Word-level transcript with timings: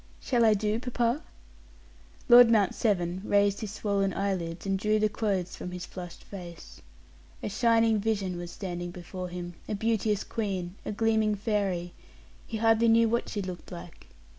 "Shall 0.19 0.43
I 0.45 0.55
do, 0.55 0.79
papa?" 0.79 1.21
Lord 2.27 2.49
Mount 2.49 2.73
Severn 2.73 3.21
raised 3.23 3.59
his 3.61 3.69
swollen 3.71 4.15
eyelids 4.15 4.65
and 4.65 4.79
drew 4.79 4.97
the 4.97 5.07
clothes 5.09 5.55
from 5.55 5.69
his 5.69 5.85
flushed 5.85 6.23
face. 6.23 6.81
A 7.43 7.49
shining 7.49 7.99
vision 7.99 8.35
was 8.39 8.49
standing 8.49 8.89
before 8.89 9.27
him, 9.29 9.53
a 9.69 9.75
beauteous 9.75 10.23
queen, 10.23 10.73
a 10.87 10.91
gleaming 10.91 11.35
fairy; 11.35 11.93
he 12.47 12.57
hardly 12.57 12.87
knew 12.87 13.09
what 13.09 13.29
she 13.29 13.43
looked 13.43 13.71
like. 13.71 14.07